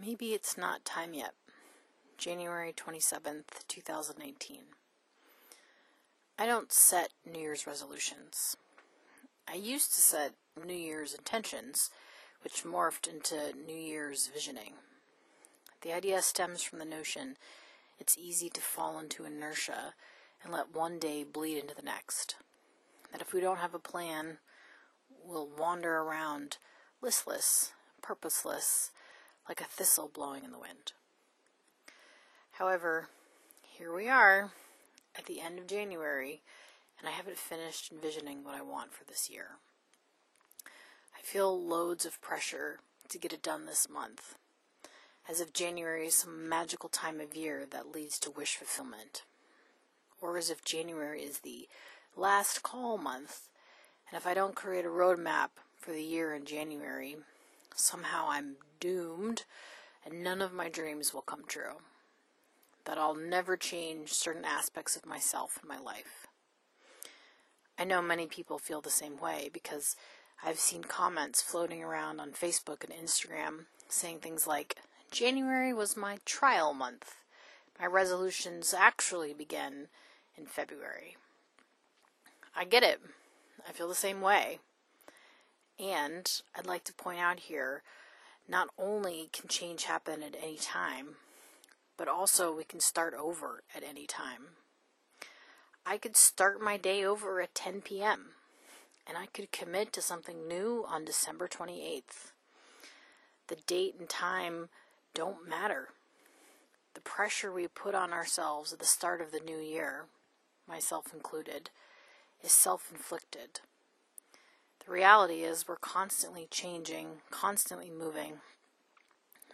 [0.00, 1.34] Maybe it's not time yet.
[2.16, 4.62] January 27th, 2019.
[6.38, 8.56] I don't set New Year's resolutions.
[9.46, 10.32] I used to set
[10.64, 11.90] New Year's intentions,
[12.42, 14.72] which morphed into New Year's visioning.
[15.82, 17.36] The idea stems from the notion
[17.98, 19.92] it's easy to fall into inertia
[20.42, 22.36] and let one day bleed into the next.
[23.12, 24.38] That if we don't have a plan,
[25.26, 26.56] we'll wander around
[27.02, 28.92] listless, purposeless,
[29.50, 30.92] like a thistle blowing in the wind.
[32.52, 33.08] However,
[33.62, 34.52] here we are
[35.18, 36.40] at the end of January,
[36.96, 39.56] and I haven't finished envisioning what I want for this year.
[40.66, 42.78] I feel loads of pressure
[43.08, 44.36] to get it done this month,
[45.28, 49.24] as if January is some magical time of year that leads to wish fulfillment,
[50.20, 51.66] or as if January is the
[52.16, 53.48] last call month,
[54.08, 57.16] and if I don't create a roadmap for the year in January,
[57.74, 59.44] somehow I'm doomed
[60.04, 61.78] and none of my dreams will come true.
[62.84, 66.26] That I'll never change certain aspects of myself and my life.
[67.78, 69.96] I know many people feel the same way because
[70.44, 74.76] I've seen comments floating around on Facebook and Instagram saying things like,
[75.10, 77.16] January was my trial month.
[77.78, 79.88] My resolutions actually begin
[80.36, 81.16] in February.
[82.54, 83.00] I get it.
[83.68, 84.60] I feel the same way.
[85.80, 87.82] And I'd like to point out here
[88.46, 91.16] not only can change happen at any time,
[91.96, 94.56] but also we can start over at any time.
[95.86, 98.30] I could start my day over at 10 p.m.
[99.06, 102.32] and I could commit to something new on December 28th.
[103.48, 104.68] The date and time
[105.14, 105.88] don't matter.
[106.94, 110.04] The pressure we put on ourselves at the start of the new year,
[110.68, 111.70] myself included,
[112.42, 113.60] is self inflicted.
[114.90, 118.40] Reality is, we're constantly changing, constantly moving.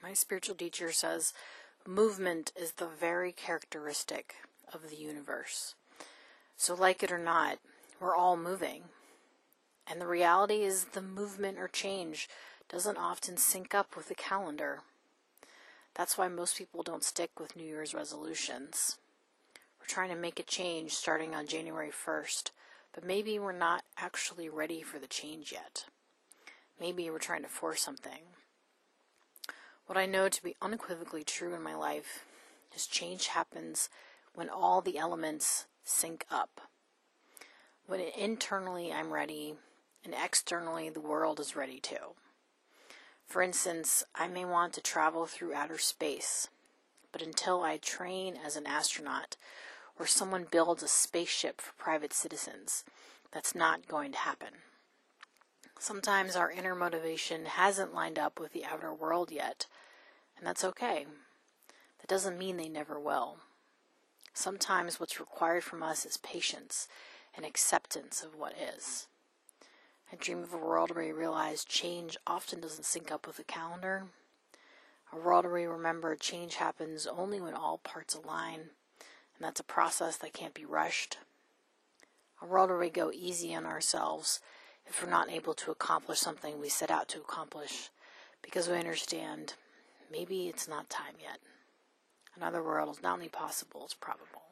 [0.00, 1.34] My spiritual teacher says
[1.84, 4.36] movement is the very characteristic
[4.72, 5.74] of the universe.
[6.56, 7.58] So, like it or not,
[7.98, 8.84] we're all moving.
[9.88, 12.28] And the reality is, the movement or change
[12.68, 14.82] doesn't often sync up with the calendar.
[15.94, 18.98] That's why most people don't stick with New Year's resolutions.
[19.80, 22.52] We're trying to make a change starting on January 1st
[22.94, 25.86] but maybe we're not actually ready for the change yet.
[26.80, 28.22] Maybe we're trying to force something.
[29.86, 32.24] What I know to be unequivocally true in my life
[32.74, 33.88] is change happens
[34.34, 36.60] when all the elements sync up.
[37.86, 39.54] When internally I'm ready
[40.04, 42.14] and externally the world is ready too.
[43.26, 46.48] For instance, I may want to travel through outer space,
[47.12, 49.36] but until I train as an astronaut
[49.98, 52.84] or someone builds a spaceship for private citizens.
[53.32, 54.48] That's not going to happen.
[55.78, 59.66] Sometimes our inner motivation hasn't lined up with the outer world yet,
[60.38, 61.06] and that's okay.
[62.00, 63.38] That doesn't mean they never will.
[64.32, 66.88] Sometimes what's required from us is patience
[67.36, 69.06] and acceptance of what is.
[70.12, 73.44] I dream of a world where we realize change often doesn't sync up with the
[73.44, 74.04] calendar.
[75.12, 78.70] A world where we remember change happens only when all parts align
[79.44, 81.18] and that's a process that can't be rushed.
[82.40, 84.40] A world where we go easy on ourselves
[84.86, 87.90] if we're not able to accomplish something we set out to accomplish
[88.40, 89.52] because we understand
[90.10, 91.40] maybe it's not time yet.
[92.34, 94.44] Another world is not only possible, it's probable.